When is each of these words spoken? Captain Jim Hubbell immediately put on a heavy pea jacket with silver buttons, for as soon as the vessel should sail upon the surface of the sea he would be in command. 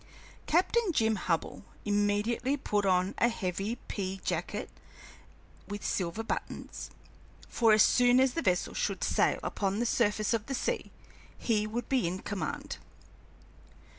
Captain 0.47 0.91
Jim 0.91 1.15
Hubbell 1.15 1.61
immediately 1.85 2.57
put 2.57 2.87
on 2.87 3.13
a 3.19 3.29
heavy 3.29 3.75
pea 3.87 4.19
jacket 4.23 4.67
with 5.67 5.85
silver 5.85 6.23
buttons, 6.23 6.89
for 7.47 7.71
as 7.71 7.83
soon 7.83 8.19
as 8.19 8.33
the 8.33 8.41
vessel 8.41 8.73
should 8.73 9.03
sail 9.03 9.39
upon 9.43 9.77
the 9.77 9.85
surface 9.85 10.33
of 10.33 10.47
the 10.47 10.55
sea 10.55 10.89
he 11.37 11.67
would 11.67 11.87
be 11.87 12.07
in 12.07 12.17
command. 12.17 12.77